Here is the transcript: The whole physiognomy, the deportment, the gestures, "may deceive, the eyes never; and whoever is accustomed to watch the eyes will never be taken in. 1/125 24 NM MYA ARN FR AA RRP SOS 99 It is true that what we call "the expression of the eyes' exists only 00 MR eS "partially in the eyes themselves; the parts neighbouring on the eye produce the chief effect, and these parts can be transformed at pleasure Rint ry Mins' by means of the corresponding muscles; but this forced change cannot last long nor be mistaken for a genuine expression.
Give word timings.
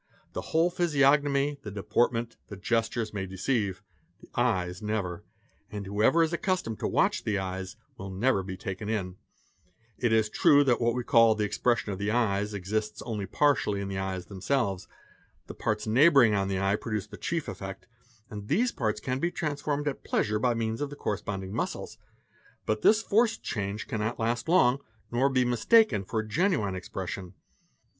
The 0.33 0.41
whole 0.41 0.71
physiognomy, 0.71 1.59
the 1.61 1.69
deportment, 1.69 2.35
the 2.47 2.55
gestures, 2.57 3.13
"may 3.13 3.27
deceive, 3.27 3.83
the 4.19 4.31
eyes 4.35 4.81
never; 4.81 5.23
and 5.71 5.85
whoever 5.85 6.23
is 6.23 6.33
accustomed 6.33 6.79
to 6.79 6.87
watch 6.87 7.23
the 7.23 7.37
eyes 7.37 7.75
will 7.99 8.09
never 8.09 8.41
be 8.41 8.57
taken 8.57 8.89
in. 8.89 8.95
1/125 8.95 8.97
24 8.97 8.99
NM 9.05 9.05
MYA 9.05 9.13
ARN 9.13 9.13
FR 9.13 9.29
AA 9.37 9.45
RRP 9.45 9.45
SOS 9.45 9.69
99 10.01 10.11
It 10.11 10.13
is 10.13 10.29
true 10.41 10.63
that 10.63 10.81
what 10.81 10.95
we 10.95 11.03
call 11.03 11.35
"the 11.35 11.43
expression 11.45 11.91
of 11.91 11.99
the 11.99 12.09
eyes' 12.11 12.53
exists 12.55 13.01
only 13.03 13.25
00 13.25 13.27
MR 13.27 13.27
eS 13.27 13.37
"partially 13.37 13.81
in 13.81 13.87
the 13.89 13.97
eyes 13.99 14.25
themselves; 14.25 14.87
the 15.45 15.53
parts 15.53 15.85
neighbouring 15.85 16.33
on 16.33 16.47
the 16.47 16.59
eye 16.59 16.75
produce 16.75 17.05
the 17.05 17.17
chief 17.17 17.47
effect, 17.47 17.85
and 18.31 18.47
these 18.47 18.71
parts 18.71 18.99
can 18.99 19.19
be 19.19 19.29
transformed 19.29 19.87
at 19.87 20.03
pleasure 20.03 20.39
Rint 20.39 20.43
ry 20.45 20.53
Mins' 20.55 20.55
by 20.55 20.65
means 20.65 20.81
of 20.81 20.89
the 20.89 20.95
corresponding 20.95 21.53
muscles; 21.53 21.99
but 22.65 22.81
this 22.81 23.03
forced 23.03 23.43
change 23.43 23.87
cannot 23.87 24.17
last 24.19 24.49
long 24.49 24.79
nor 25.11 25.29
be 25.29 25.45
mistaken 25.45 26.03
for 26.03 26.21
a 26.21 26.27
genuine 26.27 26.73
expression. 26.73 27.35